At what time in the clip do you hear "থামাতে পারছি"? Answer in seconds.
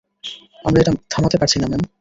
1.09-1.57